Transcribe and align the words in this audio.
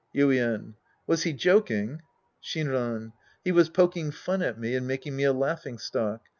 Yuien. 0.15 0.73
Was 1.05 1.21
he 1.21 1.31
joking? 1.33 2.01
Shinran. 2.43 3.13
He 3.43 3.51
was 3.51 3.69
poking 3.69 4.09
fun 4.09 4.41
at 4.41 4.57
me 4.59 4.73
and 4.73 4.87
making 4.87 5.15
me 5.15 5.25
a 5.25 5.31
laughing 5.31 5.77
stock. 5.77 6.21